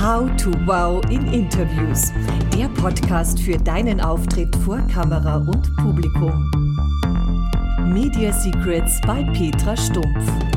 How 0.00 0.28
to 0.36 0.52
Wow 0.64 1.02
in 1.10 1.26
Interviews. 1.32 2.12
Der 2.56 2.68
Podcast 2.68 3.40
für 3.40 3.56
deinen 3.56 4.00
Auftritt 4.00 4.54
vor 4.64 4.78
Kamera 4.86 5.38
und 5.38 5.76
Publikum. 5.78 6.48
Media 7.92 8.32
Secrets 8.32 9.00
bei 9.04 9.24
Petra 9.32 9.76
Stumpf. 9.76 10.47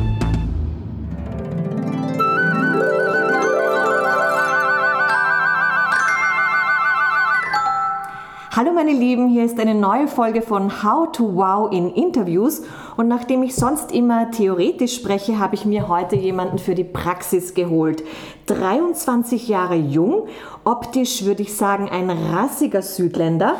Hallo 8.54 8.74
meine 8.74 8.92
Lieben, 8.92 9.29
hier 9.29 9.46
ist 9.46 9.58
eine 9.62 9.74
neue 9.74 10.10
Folge 10.10 10.42
von 10.42 10.84
How 10.84 11.10
to 11.13 11.38
Wow 11.38 11.72
in 11.72 11.90
Interviews 11.90 12.63
und 12.97 13.08
nachdem 13.08 13.44
ich 13.44 13.56
sonst 13.56 13.94
immer 13.94 14.29
theoretisch 14.29 14.94
spreche, 14.94 15.40
habe 15.40 15.56
ich 15.56 15.63
mir 15.63 15.88
heute 15.88 16.17
jemanden 16.17 16.59
für 16.59 16.76
die 16.76 16.84
Praxis 16.84 17.53
geholt. 17.53 18.03
23 18.48 19.48
Jahre 19.48 19.75
jung, 19.75 20.27
optisch 20.66 21.23
würde 21.23 21.44
ich 21.44 21.55
sagen 21.55 21.88
ein 21.89 22.09
rassiger 22.09 22.81
Südländer. 22.81 23.55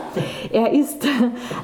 Er 0.52 0.74
ist 0.74 1.08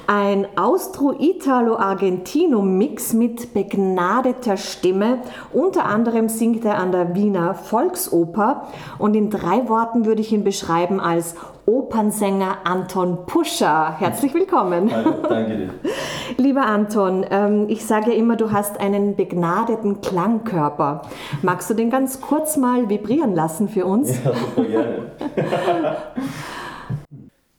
ein 0.08 0.48
Austro-Italo-Argentino-Mix 0.56 3.12
mit 3.12 3.54
begnadeter 3.54 4.56
Stimme. 4.56 5.18
Unter 5.52 5.84
anderem 5.84 6.30
singt 6.30 6.64
er 6.64 6.78
an 6.78 6.94
der 6.94 7.14
Wiener 7.14 7.56
Volksoper 7.56 8.70
und 9.00 9.18
in 9.18 9.30
drei 9.30 9.68
Worten 9.68 10.06
würde 10.06 10.22
ich 10.22 10.32
ihn 10.32 10.46
beschreiben 10.46 11.02
als 11.02 11.36
Opernsänger 11.68 12.60
Anton 12.64 13.26
Puscher. 13.26 13.94
Herzlich 14.00 14.34
willkommen. 14.34 14.90
Hallo, 14.90 15.16
danke 15.28 15.58
dir. 15.58 15.70
Lieber 16.38 16.66
Anton, 16.66 17.26
ähm, 17.30 17.66
ich 17.68 17.86
sage 17.86 18.12
ja 18.12 18.18
immer, 18.18 18.38
du 18.38 18.54
hast 18.54 18.80
einen 18.80 19.18
begnadeten 19.18 20.00
Klangkörper. 20.00 21.02
Magst 21.42 21.70
du 21.70 21.74
den 21.74 21.90
ganz 21.90 22.22
kurz 22.22 22.56
mal 22.56 22.88
vibrieren 22.88 23.36
lassen 23.36 23.68
für 23.68 23.86
uns? 23.86 24.18
Ja, 24.24 24.32
super 24.34 24.64
gerne. 24.64 25.12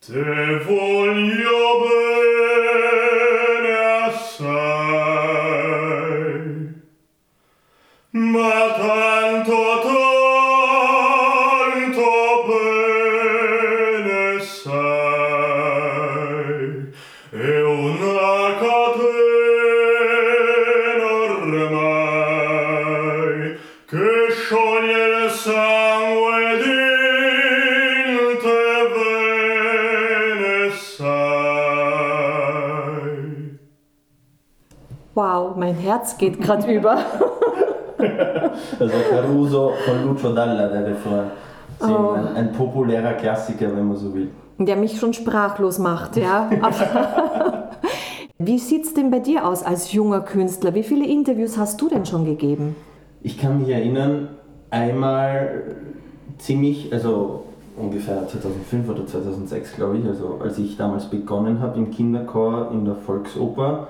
Te 0.01 0.59
voglio 0.65 1.59
bene 1.83 2.68
mein 35.59 35.75
Herz 35.75 36.17
geht 36.17 36.41
gerade 36.41 36.71
über. 36.71 36.97
Also 38.79 38.93
Caruso 39.09 39.73
von 39.85 40.07
Lucio 40.07 40.31
Dalla, 40.31 40.69
der 40.69 40.95
singen. 40.95 41.29
Oh. 41.81 42.11
Ein, 42.11 42.27
ein 42.35 42.51
populärer 42.53 43.13
Klassiker, 43.13 43.75
wenn 43.75 43.89
man 43.89 43.97
so 43.97 44.13
will. 44.13 44.29
Der 44.57 44.77
mich 44.77 44.97
schon 44.97 45.11
sprachlos 45.13 45.79
macht, 45.79 46.15
ja. 46.15 46.49
Wie 48.37 48.57
sieht's 48.57 48.93
denn 48.93 49.11
bei 49.11 49.19
dir 49.19 49.45
aus 49.45 49.63
als 49.63 49.91
junger 49.91 50.21
Künstler? 50.21 50.73
Wie 50.75 50.83
viele 50.83 51.05
Interviews 51.05 51.57
hast 51.57 51.81
du 51.81 51.89
denn 51.89 52.05
schon 52.05 52.23
gegeben? 52.23 52.75
Ich 53.21 53.37
kann 53.37 53.59
mich 53.59 53.67
erinnern, 53.69 54.29
einmal 54.69 55.63
ziemlich, 56.37 56.93
also 56.93 57.43
ungefähr 57.75 58.27
2005 58.27 58.89
oder 58.89 59.05
2006, 59.05 59.75
glaube 59.75 59.97
ich, 59.97 60.05
also 60.05 60.39
als 60.41 60.57
ich 60.57 60.77
damals 60.77 61.05
begonnen 61.05 61.59
habe 61.59 61.77
im 61.77 61.91
Kinderchor 61.91 62.71
in 62.71 62.85
der 62.85 62.95
Volksoper, 62.95 63.89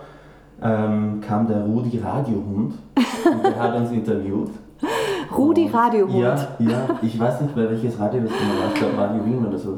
ähm, 0.64 1.22
kam 1.26 1.48
der 1.48 1.64
Rudi 1.64 2.00
Radiohund 2.00 2.74
und 2.96 3.44
der 3.44 3.60
hat 3.60 3.76
uns 3.76 3.92
interviewt. 3.92 4.50
Rudi 5.38 5.66
Und- 5.66 5.74
Radiohund. 5.74 6.16
Ja, 6.20 6.36
ja, 6.60 7.00
ich 7.02 7.20
weiß 7.20 7.42
nicht 7.42 7.56
mehr 7.56 7.70
welches 7.70 8.00
Radio 8.00 8.22
das 8.22 8.32
genau 8.32 8.62
war, 8.62 8.68
ich 8.74 8.80
glaube 8.80 8.98
Radio 8.98 9.26
Wien 9.26 9.46
oder 9.46 9.58
so. 9.58 9.78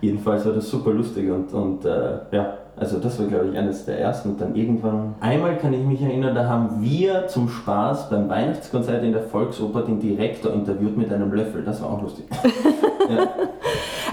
Jedenfalls 0.00 0.44
war 0.44 0.52
das 0.52 0.68
super 0.68 0.90
lustig 0.90 1.30
und, 1.30 1.52
und 1.54 1.84
äh, 1.86 2.18
ja, 2.30 2.54
also 2.76 2.98
das 2.98 3.18
war 3.18 3.26
glaube 3.26 3.48
ich 3.52 3.56
eines 3.58 3.86
der 3.86 3.98
ersten 4.00 4.30
und 4.30 4.40
dann 4.40 4.54
irgendwann, 4.54 5.14
einmal 5.20 5.56
kann 5.56 5.72
ich 5.72 5.82
mich 5.82 6.02
erinnern, 6.02 6.34
da 6.34 6.46
haben 6.46 6.82
wir 6.82 7.26
zum 7.28 7.48
Spaß 7.48 8.10
beim 8.10 8.28
Weihnachtskonzert 8.28 9.02
in 9.02 9.12
der 9.12 9.22
Volksoper 9.22 9.80
den 9.82 10.00
Direktor 10.00 10.52
interviewt 10.52 10.98
mit 10.98 11.10
einem 11.10 11.32
Löffel, 11.32 11.62
das 11.64 11.80
war 11.80 11.90
auch 11.90 12.02
lustig. 12.02 12.26
ja. 13.08 13.28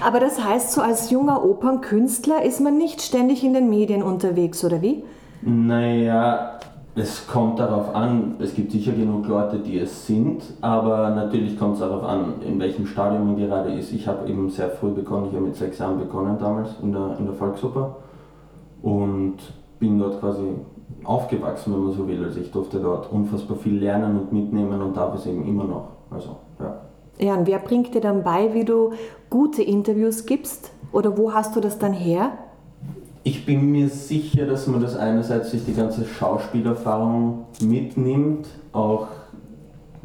Aber 0.04 0.18
das 0.18 0.42
heißt, 0.42 0.72
so 0.72 0.80
als 0.80 1.10
junger 1.10 1.44
Opernkünstler 1.44 2.42
ist 2.42 2.60
man 2.60 2.78
nicht 2.78 3.02
ständig 3.02 3.44
in 3.44 3.52
den 3.52 3.68
Medien 3.68 4.02
unterwegs, 4.02 4.64
oder 4.64 4.80
wie? 4.80 5.04
Naja, 5.42 6.58
es 6.94 7.26
kommt 7.26 7.58
darauf 7.58 7.94
an, 7.94 8.36
es 8.38 8.54
gibt 8.54 8.70
sicher 8.70 8.92
genug 8.92 9.26
Leute, 9.26 9.58
die 9.58 9.78
es 9.78 10.06
sind, 10.06 10.42
aber 10.60 11.10
natürlich 11.10 11.58
kommt 11.58 11.74
es 11.74 11.80
darauf 11.80 12.04
an, 12.04 12.34
in 12.46 12.60
welchem 12.60 12.86
Stadium 12.86 13.26
man 13.26 13.36
gerade 13.36 13.72
ist. 13.72 13.92
Ich 13.92 14.06
habe 14.06 14.28
eben 14.28 14.50
sehr 14.50 14.68
früh 14.68 14.90
begonnen, 14.90 15.28
ich 15.28 15.34
habe 15.34 15.46
mit 15.46 15.56
sechs 15.56 15.78
Jahren 15.78 15.98
begonnen 15.98 16.36
damals 16.38 16.70
in 16.82 16.92
der, 16.92 17.16
in 17.18 17.24
der 17.24 17.34
Volksoper 17.34 17.96
und 18.82 19.36
bin 19.78 19.98
dort 19.98 20.20
quasi 20.20 20.42
aufgewachsen, 21.04 21.72
wenn 21.72 21.84
man 21.84 21.92
so 21.92 22.06
will. 22.06 22.22
Also 22.22 22.40
ich 22.40 22.52
durfte 22.52 22.78
dort 22.78 23.10
unfassbar 23.10 23.56
viel 23.56 23.78
lernen 23.78 24.18
und 24.18 24.32
mitnehmen 24.32 24.80
und 24.82 24.96
darf 24.96 25.14
es 25.14 25.26
eben 25.26 25.46
immer 25.46 25.64
noch. 25.64 25.88
Also, 26.10 26.36
ja. 26.60 26.82
Ja, 27.18 27.34
und 27.34 27.46
wer 27.46 27.58
bringt 27.58 27.94
dir 27.94 28.00
dann 28.00 28.22
bei, 28.22 28.52
wie 28.52 28.64
du 28.64 28.92
gute 29.30 29.62
Interviews 29.62 30.26
gibst? 30.26 30.72
Oder 30.92 31.16
wo 31.16 31.32
hast 31.32 31.56
du 31.56 31.60
das 31.60 31.78
dann 31.78 31.92
her? 31.92 32.32
Ich 33.24 33.46
bin 33.46 33.70
mir 33.70 33.88
sicher, 33.88 34.46
dass 34.46 34.66
man 34.66 34.80
das 34.80 34.96
einerseits 34.96 35.52
durch 35.52 35.64
die 35.64 35.74
ganze 35.74 36.04
Schauspielerfahrung 36.04 37.46
mitnimmt, 37.60 38.48
auch 38.72 39.06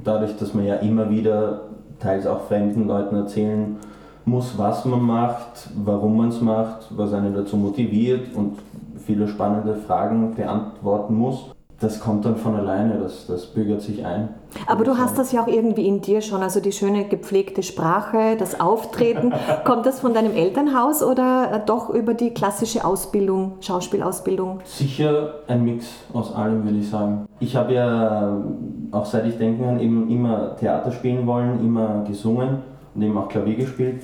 dadurch, 0.03 0.37
dass 0.37 0.53
man 0.53 0.65
ja 0.65 0.75
immer 0.75 1.09
wieder 1.09 1.61
teils 1.99 2.27
auch 2.27 2.43
fremden 2.43 2.87
Leuten 2.87 3.15
erzählen 3.15 3.77
muss, 4.23 4.55
was 4.57 4.85
man 4.85 5.01
macht, 5.01 5.69
warum 5.83 6.17
man 6.17 6.29
es 6.29 6.41
macht, 6.41 6.95
was 6.95 7.11
einen 7.13 7.33
dazu 7.33 7.57
motiviert 7.57 8.35
und 8.35 8.59
viele 9.03 9.27
spannende 9.27 9.75
Fragen 9.75 10.35
beantworten 10.35 11.15
muss. 11.15 11.55
Das 11.79 11.99
kommt 11.99 12.25
dann 12.25 12.37
von 12.37 12.55
alleine, 12.55 12.97
das, 12.97 13.27
das 13.27 13.45
bürgert 13.45 13.81
sich 13.81 14.03
ein. 14.03 14.29
Aber 14.65 14.83
du 14.83 14.97
hast 14.97 15.19
das 15.19 15.31
ja 15.31 15.43
auch 15.43 15.47
irgendwie 15.47 15.87
in 15.87 16.01
dir 16.01 16.21
schon, 16.21 16.41
also 16.41 16.59
die 16.59 16.71
schöne 16.71 17.05
gepflegte 17.05 17.61
Sprache, 17.61 18.35
das 18.35 18.59
Auftreten. 18.59 19.31
Kommt 19.63 19.85
das 19.85 19.99
von 19.99 20.15
deinem 20.15 20.35
Elternhaus 20.35 21.03
oder 21.03 21.51
äh, 21.51 21.59
doch 21.63 21.91
über 21.91 22.15
die 22.15 22.31
klassische 22.31 22.83
Ausbildung, 22.83 23.57
Schauspielausbildung? 23.61 24.61
Sicher 24.63 25.35
ein 25.47 25.63
Mix 25.63 25.85
aus 26.13 26.33
allem, 26.33 26.63
würde 26.63 26.79
ich 26.79 26.89
sagen. 26.89 27.27
Ich 27.39 27.55
habe 27.55 27.75
ja, 27.75 28.43
auch 28.91 29.05
seit 29.05 29.27
ich 29.27 29.37
denken 29.37 29.63
kann, 29.63 29.79
eben 29.79 30.09
immer 30.09 30.55
Theater 30.55 30.91
spielen 30.91 31.27
wollen, 31.27 31.59
immer 31.63 32.03
gesungen 32.07 32.63
und 32.95 33.01
eben 33.03 33.15
auch 33.15 33.29
Klavier 33.29 33.55
gespielt. 33.55 34.01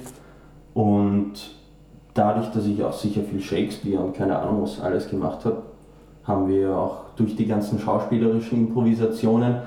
Und 0.76 1.34
dadurch, 2.14 2.52
dass 2.52 2.68
ich 2.68 2.84
auch 2.84 2.94
sicher 2.94 3.22
viel 3.22 3.42
Shakespeare 3.42 4.04
und 4.04 4.16
keine 4.16 4.38
Ahnung 4.38 4.62
was 4.62 4.80
alles 4.80 5.10
gemacht 5.10 5.44
habe, 5.46 5.64
haben 6.26 6.48
wir 6.48 6.76
auch 6.76 6.98
durch 7.16 7.36
die 7.36 7.46
ganzen 7.46 7.80
schauspielerischen 7.80 8.68
Improvisationen 8.68 9.58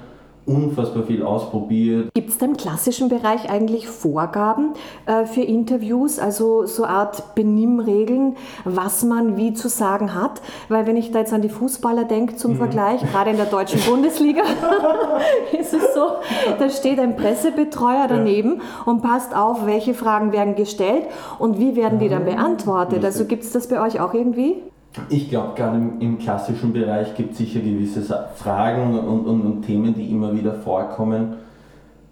unfassbar 0.46 1.02
viel 1.02 1.22
ausprobiert. 1.22 2.08
Gibt 2.14 2.30
es 2.30 2.38
da 2.38 2.46
im 2.46 2.56
klassischen 2.56 3.08
Bereich 3.08 3.50
eigentlich 3.50 3.88
Vorgaben 3.88 4.74
äh, 5.06 5.26
für 5.26 5.40
Interviews, 5.40 6.18
also 6.18 6.66
so 6.66 6.84
eine 6.84 6.92
Art 6.92 7.34
Benimmregeln, 7.34 8.36
was 8.64 9.02
man 9.02 9.36
wie 9.36 9.54
zu 9.54 9.68
sagen 9.68 10.14
hat? 10.14 10.40
Weil 10.68 10.86
wenn 10.86 10.96
ich 10.96 11.10
da 11.10 11.18
jetzt 11.18 11.32
an 11.32 11.42
die 11.42 11.48
Fußballer 11.48 12.04
denke 12.04 12.36
zum 12.36 12.56
Vergleich, 12.56 13.00
gerade 13.10 13.30
in 13.30 13.36
der 13.36 13.46
deutschen 13.46 13.80
Bundesliga, 13.90 14.42
ist 15.58 15.74
es 15.74 15.92
so, 15.94 16.12
da 16.58 16.70
steht 16.70 17.00
ein 17.00 17.16
Pressebetreuer 17.16 18.06
daneben 18.08 18.60
und 18.84 19.02
passt 19.02 19.34
auf, 19.34 19.66
welche 19.66 19.94
Fragen 19.94 20.32
werden 20.32 20.54
gestellt 20.54 21.06
und 21.40 21.58
wie 21.58 21.74
werden 21.74 21.98
die 21.98 22.08
dann 22.08 22.24
beantwortet. 22.24 23.04
Also 23.04 23.24
gibt 23.24 23.42
es 23.42 23.50
das 23.50 23.68
bei 23.68 23.80
euch 23.80 23.98
auch 23.98 24.14
irgendwie? 24.14 24.62
Ich 25.08 25.28
glaube, 25.28 25.54
gerade 25.54 25.76
im, 25.76 26.00
im 26.00 26.18
klassischen 26.18 26.72
Bereich 26.72 27.14
gibt 27.14 27.32
es 27.32 27.38
sicher 27.38 27.60
gewisse 27.60 28.02
Fragen 28.34 28.98
und, 28.98 29.26
und, 29.26 29.40
und 29.42 29.62
Themen, 29.62 29.94
die 29.94 30.10
immer 30.10 30.34
wieder 30.34 30.54
vorkommen. 30.54 31.34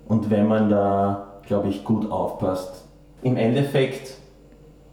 Und 0.06 0.30
wenn 0.30 0.46
man 0.46 0.68
da, 0.68 1.40
glaube 1.46 1.68
ich, 1.68 1.84
gut 1.84 2.10
aufpasst, 2.10 2.84
im 3.22 3.36
Endeffekt 3.36 4.18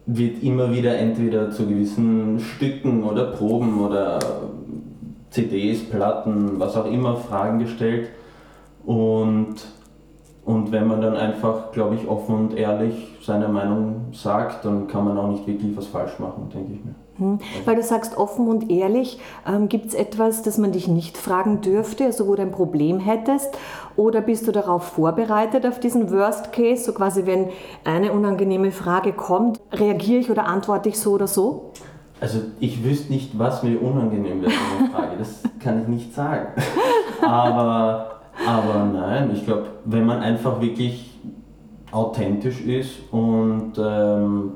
wird 0.05 0.41
immer 0.41 0.73
wieder 0.73 0.97
entweder 0.97 1.51
zu 1.51 1.67
gewissen 1.67 2.39
Stücken 2.39 3.03
oder 3.03 3.25
Proben 3.25 3.81
oder 3.81 4.19
CDs, 5.29 5.83
Platten, 5.83 6.59
was 6.59 6.75
auch 6.75 6.85
immer, 6.85 7.17
Fragen 7.17 7.59
gestellt. 7.59 8.09
Und, 8.85 9.55
und 10.45 10.71
wenn 10.71 10.87
man 10.87 11.01
dann 11.01 11.15
einfach, 11.15 11.71
glaube 11.71 11.95
ich, 11.95 12.07
offen 12.07 12.35
und 12.35 12.57
ehrlich 12.57 13.17
seine 13.21 13.47
Meinung 13.47 14.07
sagt, 14.11 14.65
dann 14.65 14.87
kann 14.87 15.05
man 15.05 15.17
auch 15.17 15.29
nicht 15.29 15.45
wirklich 15.45 15.75
was 15.75 15.87
falsch 15.87 16.19
machen, 16.19 16.49
denke 16.53 16.73
ich 16.73 16.83
mir. 16.83 16.95
Hm. 17.21 17.37
Weil 17.65 17.75
du 17.75 17.83
sagst 17.83 18.17
offen 18.17 18.47
und 18.47 18.71
ehrlich, 18.71 19.19
ähm, 19.47 19.69
gibt 19.69 19.85
es 19.85 19.93
etwas, 19.93 20.41
das 20.41 20.57
man 20.57 20.71
dich 20.71 20.87
nicht 20.87 21.17
fragen 21.17 21.61
dürfte, 21.61 22.05
also 22.05 22.27
wo 22.27 22.35
du 22.35 22.41
ein 22.41 22.51
Problem 22.51 22.99
hättest? 22.99 23.55
Oder 23.95 24.21
bist 24.21 24.47
du 24.47 24.51
darauf 24.51 24.83
vorbereitet, 24.83 25.67
auf 25.67 25.79
diesen 25.79 26.11
Worst 26.11 26.51
Case? 26.51 26.83
So 26.83 26.93
quasi, 26.93 27.27
wenn 27.27 27.49
eine 27.83 28.11
unangenehme 28.11 28.71
Frage 28.71 29.13
kommt, 29.13 29.59
reagiere 29.71 30.19
ich 30.19 30.31
oder 30.31 30.47
antworte 30.47 30.89
ich 30.89 30.99
so 30.99 31.11
oder 31.11 31.27
so? 31.27 31.71
Also 32.19 32.39
ich 32.59 32.83
wüsste 32.83 33.13
nicht, 33.13 33.37
was 33.37 33.61
mir 33.61 33.79
unangenehm 33.81 34.41
wäre, 34.41 34.51
eine 34.79 34.89
Frage. 34.89 35.17
Das 35.19 35.43
kann 35.59 35.81
ich 35.81 35.87
nicht 35.87 36.13
sagen. 36.13 36.47
Aber, 37.21 38.21
aber 38.47 38.85
nein, 38.85 39.29
ich 39.35 39.45
glaube, 39.45 39.67
wenn 39.85 40.07
man 40.07 40.21
einfach 40.21 40.59
wirklich 40.59 41.19
authentisch 41.91 42.61
ist 42.61 42.93
und 43.11 43.73
ähm, 43.77 44.53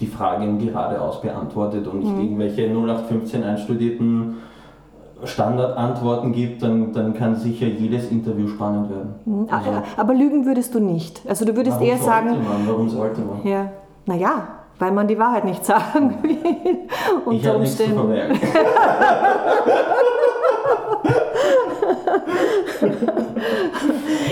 die 0.00 0.06
Fragen 0.06 0.58
geradeaus 0.58 1.22
beantwortet 1.22 1.86
und 1.86 2.00
nicht 2.00 2.12
mhm. 2.12 2.22
irgendwelche 2.22 2.66
0815 2.66 3.42
einstudierten 3.42 4.36
Standardantworten 5.24 6.32
gibt, 6.32 6.62
dann, 6.62 6.92
dann 6.92 7.14
kann 7.14 7.36
sicher 7.36 7.66
jedes 7.66 8.10
Interview 8.10 8.48
spannend 8.48 8.90
werden. 8.90 9.14
Mhm. 9.24 9.46
Also, 9.50 9.70
aber 9.96 10.12
lügen 10.12 10.44
würdest 10.44 10.74
du 10.74 10.80
nicht. 10.80 11.22
Also 11.26 11.46
du 11.46 11.56
würdest 11.56 11.80
eher 11.80 11.96
sagen. 11.96 12.30
Man? 12.30 12.66
Warum 12.66 12.90
sollte 12.90 13.22
man? 13.22 13.40
Ja. 13.44 13.70
Naja, 14.04 14.48
weil 14.78 14.92
man 14.92 15.08
die 15.08 15.18
Wahrheit 15.18 15.46
nicht 15.46 15.64
sagen 15.64 16.18
will. 16.22 16.36
ich 17.32 17.46
habe 17.46 17.60
nichts 17.60 17.78
zu 17.78 17.84
verbergen. 17.84 18.38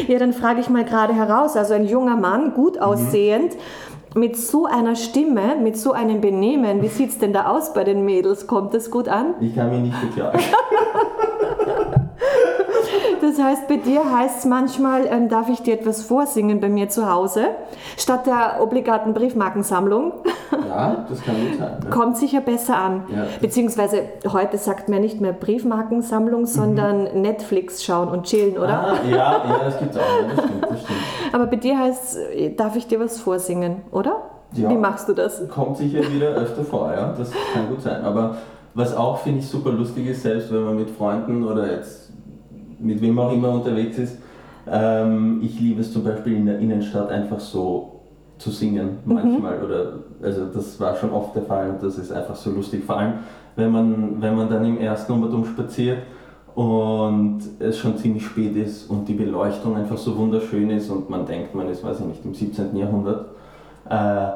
ja, 0.07 0.19
dann 0.19 0.35
frage 0.35 0.61
ich 0.61 0.69
mal 0.69 0.85
gerade 0.85 1.15
heraus. 1.15 1.57
Also 1.57 1.73
ein 1.73 1.87
junger 1.87 2.17
Mann, 2.17 2.53
gut 2.53 2.79
aussehend, 2.79 3.55
mhm 3.55 3.59
mit 4.15 4.37
so 4.37 4.67
einer 4.67 4.97
Stimme, 4.97 5.57
mit 5.57 5.77
so 5.77 5.93
einem 5.93 6.21
Benehmen, 6.21 6.83
wie 6.83 6.89
sieht 6.89 7.11
es 7.11 7.19
denn 7.19 7.33
da 7.33 7.47
aus 7.47 7.73
bei 7.73 7.85
den 7.85 8.05
Mädels? 8.05 8.47
Kommt 8.47 8.75
das 8.75 8.91
gut 8.91 9.09
an? 9.09 9.35
Ich 9.41 9.55
kann 9.55 9.71
mich 9.71 9.93
nicht 9.93 10.01
beklagen. 10.01 10.39
Das 13.35 13.43
heißt, 13.43 13.69
bei 13.69 13.79
dir 13.79 14.13
heißt 14.13 14.41
es 14.41 14.45
manchmal, 14.45 15.07
ähm, 15.07 15.29
darf 15.29 15.49
ich 15.49 15.61
dir 15.63 15.75
etwas 15.75 16.03
vorsingen 16.03 16.61
bei 16.61 16.69
mir 16.69 16.89
zu 16.89 17.11
Hause, 17.11 17.47
statt 17.97 18.27
der 18.27 18.61
obligaten 18.61 19.15
Briefmarkensammlung. 19.15 20.13
Ja, 20.69 21.07
das 21.09 21.23
kann 21.23 21.35
gut 21.37 21.59
sein. 21.59 21.81
Ne? 21.83 21.91
Kommt 21.91 22.17
sicher 22.17 22.41
besser 22.41 22.77
an. 22.77 23.05
Ja, 23.09 23.27
Beziehungsweise 23.41 24.03
heute 24.31 24.59
sagt 24.59 24.89
man 24.89 25.01
nicht 25.01 25.21
mehr 25.21 25.33
Briefmarkensammlung, 25.33 26.47
sondern 26.47 27.13
mhm. 27.15 27.23
Netflix 27.23 27.83
schauen 27.83 28.09
und 28.09 28.25
chillen, 28.25 28.59
oder? 28.59 28.93
Ah, 28.93 28.95
ja, 29.09 29.17
ja, 29.17 29.61
das 29.65 29.79
gibt 29.79 29.93
es 29.93 29.97
auch. 29.97 30.03
Ja, 30.03 30.35
das 30.35 30.45
stimmt, 30.45 30.63
das 30.63 30.83
stimmt. 30.83 31.01
Aber 31.35 31.47
bei 31.47 31.57
dir 31.57 31.77
heißt 31.77 32.17
es, 32.17 32.57
darf 32.57 32.77
ich 32.77 32.87
dir 32.87 33.01
was 33.01 33.19
vorsingen, 33.19 33.79
oder? 33.91 34.23
Ja, 34.53 34.71
Wie 34.71 34.77
machst 34.77 35.09
du 35.09 35.15
das? 35.15 35.43
Kommt 35.49 35.79
sicher 35.79 35.99
wieder 36.13 36.29
öfter 36.29 36.63
vor, 36.63 36.93
ja. 36.93 37.13
Das 37.19 37.33
kann 37.53 37.69
gut 37.69 37.83
sein. 37.83 38.05
Aber 38.05 38.37
was 38.73 38.97
auch, 38.97 39.19
finde 39.19 39.41
ich, 39.41 39.49
super 39.49 39.73
lustig 39.73 40.07
ist, 40.07 40.23
selbst 40.23 40.53
wenn 40.53 40.63
man 40.63 40.77
mit 40.77 40.91
Freunden 40.91 41.43
oder 41.43 41.69
jetzt 41.73 42.13
mit 42.79 43.01
wem 43.01 43.19
auch 43.19 43.33
immer 43.33 43.49
unterwegs 43.49 43.99
ist, 43.99 44.19
ähm, 44.71 45.41
ich 45.43 45.59
liebe 45.59 45.81
es 45.81 45.93
zum 45.93 46.05
Beispiel 46.05 46.37
in 46.37 46.47
der 46.47 46.61
Innenstadt 46.61 47.11
einfach 47.11 47.41
so 47.41 48.03
zu 48.39 48.53
singen 48.53 48.99
mhm. 49.05 49.15
manchmal. 49.15 49.59
Mhm. 49.59 49.65
Oder, 49.65 49.93
also 50.23 50.45
das 50.45 50.79
war 50.79 50.95
schon 50.95 51.11
oft 51.11 51.35
der 51.35 51.43
Fall 51.43 51.69
und 51.69 51.83
das 51.83 51.99
ist 51.99 52.13
einfach 52.13 52.37
so 52.37 52.53
lustig. 52.53 52.85
Vor 52.85 52.97
allem, 52.97 53.15
wenn 53.57 53.73
man, 53.73 54.23
wenn 54.23 54.37
man 54.37 54.49
dann 54.49 54.65
im 54.65 54.79
ersten 54.79 55.13
Nummertum 55.13 55.45
spaziert 55.45 55.99
und 56.55 57.41
es 57.59 57.79
schon 57.79 57.97
ziemlich 57.97 58.25
spät 58.25 58.55
ist 58.57 58.89
und 58.89 59.09
die 59.09 59.15
Beleuchtung 59.15 59.77
einfach 59.77 59.99
so 59.99 60.17
wunderschön 60.17 60.71
ist 60.71 60.89
und 60.89 61.11
man 61.11 61.27
denkt, 61.27 61.55
man 61.55 61.69
ist, 61.69 61.83
weiß 61.83 62.01
ich 62.01 62.07
nicht, 62.07 62.25
im 62.25 62.35
17. 62.35 62.77
Jahrhundert, 62.77 63.27
äh, 63.87 64.29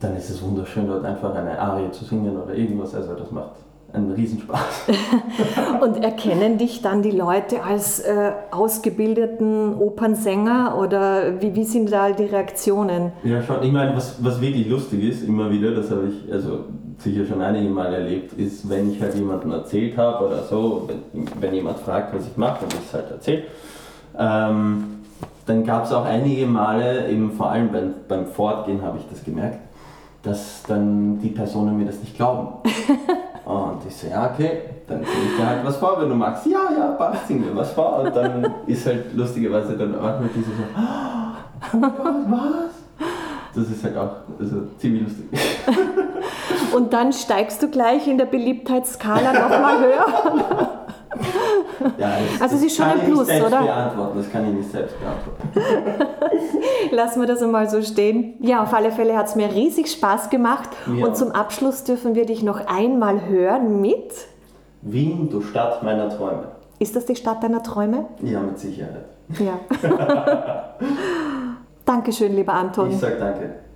dann 0.00 0.16
ist 0.16 0.30
es 0.30 0.42
wunderschön, 0.42 0.86
dort 0.86 1.04
einfach 1.04 1.34
eine 1.34 1.58
Arie 1.58 1.90
zu 1.90 2.04
singen 2.04 2.36
oder 2.36 2.54
irgendwas. 2.54 2.94
Also 2.94 3.14
das 3.14 3.30
macht 3.30 3.52
ein 3.92 4.12
Riesenspaß. 4.12 4.88
und 5.80 6.04
erkennen 6.04 6.58
dich 6.58 6.82
dann 6.82 7.00
die 7.00 7.10
Leute 7.10 7.62
als 7.62 8.00
äh, 8.00 8.32
ausgebildeten 8.50 9.74
Opernsänger 9.74 10.76
oder 10.78 11.40
wie, 11.40 11.54
wie 11.54 11.64
sind 11.64 11.90
da 11.90 12.10
die 12.10 12.24
Reaktionen? 12.24 13.12
Ja, 13.24 13.42
schon. 13.42 13.62
Ich 13.62 13.72
meine, 13.72 13.96
was, 13.96 14.22
was 14.22 14.40
wirklich 14.40 14.68
lustig 14.68 15.02
ist, 15.02 15.22
immer 15.26 15.50
wieder, 15.50 15.74
das 15.74 15.90
habe 15.90 16.08
ich 16.08 16.30
also 16.32 16.66
sicher 16.98 17.24
schon 17.26 17.40
einige 17.40 17.68
Mal 17.68 17.92
erlebt, 17.94 18.32
ist, 18.34 18.68
wenn 18.68 18.92
ich 18.92 19.00
halt 19.00 19.14
jemandem 19.14 19.52
erzählt 19.52 19.96
habe 19.96 20.26
oder 20.26 20.42
so, 20.42 20.88
wenn, 20.88 21.28
wenn 21.40 21.54
jemand 21.54 21.78
fragt, 21.78 22.14
was 22.14 22.26
ich 22.26 22.36
mache 22.36 22.64
und 22.64 22.74
ich 22.74 22.80
es 22.80 22.92
halt 22.92 23.10
erzähle, 23.10 23.44
ähm, 24.18 24.84
dann 25.46 25.64
gab 25.64 25.84
es 25.84 25.92
auch 25.92 26.04
einige 26.04 26.46
Male, 26.46 27.08
eben 27.08 27.32
vor 27.32 27.50
allem 27.50 27.72
beim, 27.72 27.94
beim 28.06 28.26
Fortgehen 28.26 28.82
habe 28.82 28.98
ich 28.98 29.08
das 29.08 29.24
gemerkt, 29.24 29.60
dass 30.22 30.62
dann 30.66 31.20
die 31.20 31.30
Personen 31.30 31.78
mir 31.78 31.86
das 31.86 32.00
nicht 32.00 32.16
glauben. 32.16 32.48
Und 33.48 33.86
ich 33.88 33.96
so, 33.96 34.08
ja, 34.08 34.30
okay, 34.30 34.60
dann 34.86 34.98
singe 34.98 35.30
ich 35.30 35.36
dir 35.38 35.46
halt 35.46 35.64
was 35.64 35.78
vor, 35.78 35.98
wenn 35.98 36.10
du 36.10 36.14
magst. 36.14 36.44
Ja, 36.44 36.68
ja, 36.76 36.88
passt, 36.88 37.28
sing 37.28 37.40
mir 37.40 37.56
was 37.56 37.72
vor. 37.72 38.00
Und 38.00 38.14
dann 38.14 38.46
ist 38.66 38.84
halt 38.84 39.14
lustigerweise 39.14 39.74
dann 39.74 39.92
manchmal 39.92 40.28
diese 40.34 40.50
so, 40.50 40.62
oh 40.76 41.80
Gott, 41.80 42.14
was? 42.28 42.77
Das 43.54 43.70
ist 43.70 43.82
halt 43.82 43.96
auch 43.96 44.10
also, 44.38 44.62
ziemlich 44.78 45.02
lustig. 45.02 45.26
Und 46.74 46.92
dann 46.92 47.12
steigst 47.12 47.62
du 47.62 47.68
gleich 47.68 48.06
in 48.06 48.18
der 48.18 48.26
Beliebtheitsskala 48.26 49.32
nochmal 49.32 49.78
höher. 49.84 50.78
Ja, 51.98 52.16
das, 52.32 52.40
also 52.40 52.56
es 52.56 52.62
ist 52.64 52.76
schon 52.76 52.86
ein 52.86 53.00
Plus, 53.00 53.28
oder? 53.28 53.50
Das 53.50 53.64
beantworten, 53.64 54.18
das 54.18 54.30
kann 54.30 54.48
ich 54.48 54.54
nicht 54.54 54.70
selbst 54.70 54.94
beantworten. 55.00 56.06
Lassen 56.90 57.20
wir 57.20 57.26
das 57.26 57.42
einmal 57.42 57.68
so 57.68 57.82
stehen. 57.82 58.34
Ja, 58.40 58.62
auf 58.62 58.74
alle 58.74 58.92
Fälle 58.92 59.16
hat 59.16 59.26
es 59.26 59.34
mir 59.34 59.52
riesig 59.52 59.90
Spaß 59.90 60.30
gemacht. 60.30 60.68
Ja. 60.86 61.06
Und 61.06 61.16
zum 61.16 61.32
Abschluss 61.32 61.84
dürfen 61.84 62.14
wir 62.14 62.26
dich 62.26 62.42
noch 62.42 62.66
einmal 62.66 63.26
hören 63.26 63.80
mit 63.80 64.12
Wien, 64.82 65.28
du 65.30 65.40
Stadt 65.40 65.82
meiner 65.82 66.08
Träume. 66.08 66.48
Ist 66.78 66.94
das 66.94 67.06
die 67.06 67.16
Stadt 67.16 67.42
deiner 67.42 67.62
Träume? 67.62 68.06
Ja, 68.22 68.40
mit 68.40 68.58
Sicherheit. 68.58 69.06
Ja. 69.38 69.58
Dankeschön, 71.88 72.36
lieber 72.36 72.52
Anton. 72.52 72.90
Ich 72.90 72.98
sag 72.98 73.18
danke. 73.18 73.67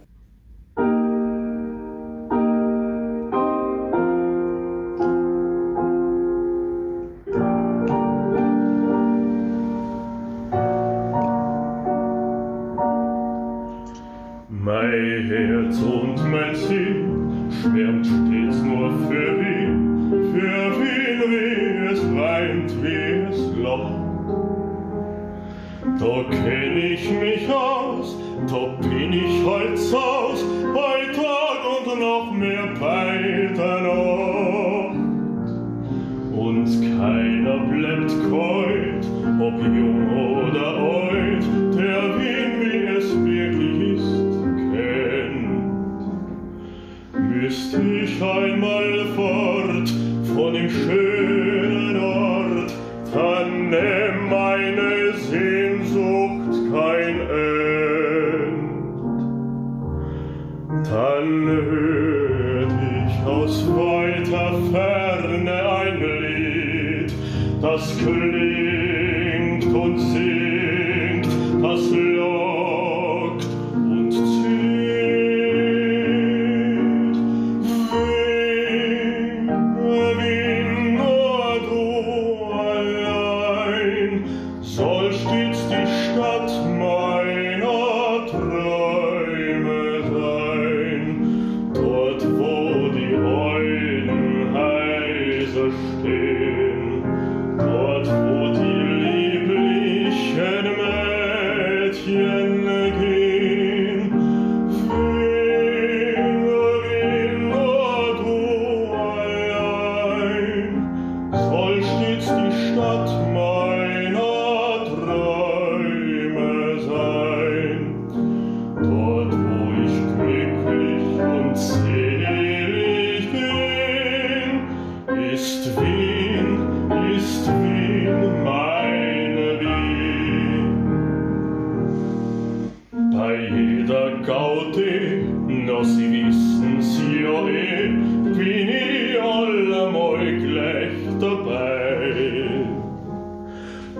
stolz 29.42 29.92
aus, 29.92 30.44
bei 30.72 31.12
Tag 31.12 31.61
und 31.66 31.99
noch 31.99 32.32
mehr 32.32 32.68
bei 32.78 33.50
der 33.56 33.80
Nacht. 33.82 34.96
Und 36.32 36.66
keiner 36.96 37.58
bleibt 37.66 38.12
keut, 38.30 39.04
ob 39.40 39.56
jung 39.64 40.02
oder 40.38 40.68
alt, 40.76 41.44
der 41.76 42.02
wen 42.18 42.50
wie 42.61 42.82
es 42.96 43.08
wirklich 43.25 43.76
ist, 43.96 44.12
kennt. 44.72 45.62
Müsste 47.28 47.78
ich 47.82 48.22
einmal 48.22 48.94
fort 49.16 49.88
von 50.34 50.54
dem 50.54 50.70
schönen 50.70 51.41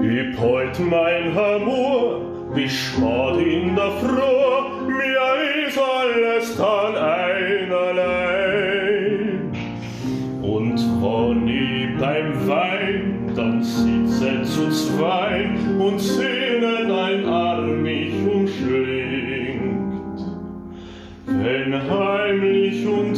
Ich 0.03 0.37
halt 0.37 0.81
mein 0.81 1.33
Hamur, 1.33 2.23
wie 2.55 2.69
spät 2.69 3.37
in 3.39 3.77
der 3.77 3.93
Früh, 4.01 4.93
mir 4.93 5.65
ist 5.65 5.79
alles 5.79 6.57
dann 6.57 6.97
einerlei. 6.97 8.43
Und 10.43 10.77
wenn 11.01 11.47
ich 11.47 11.97
beim 12.01 12.49
Wein, 12.49 13.31
dann 13.37 13.63
sitze 13.63 14.43
zu 14.43 14.69
zwei 14.71 15.49
und 15.79 16.01
sehnen 16.01 16.91
ein 16.91 17.25
Arm 17.25 17.83
mich 17.83 18.13
umschlingt. 18.27 19.73
Wenn 21.27 21.75
heimlich 21.89 22.85
und 22.89 23.15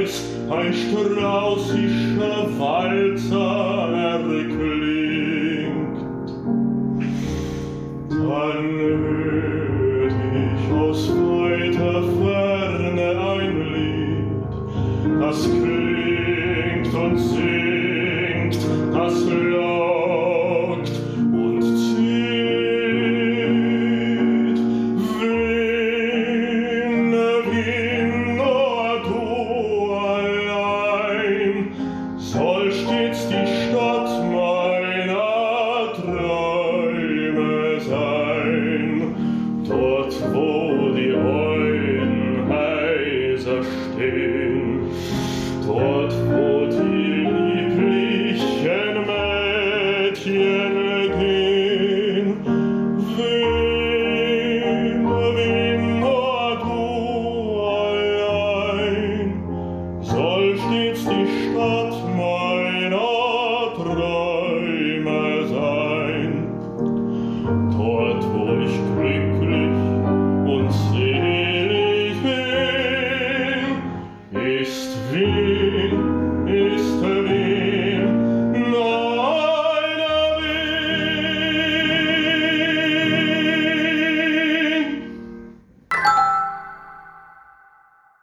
Preis 0.00 0.22
ein 0.48 0.72
straußischer 0.72 2.48
Walzer 2.58 3.49
Häuser 43.40 43.62
stehen, 43.64 44.80
dort 45.66 46.12
wo 46.28 46.66
die 46.66 47.29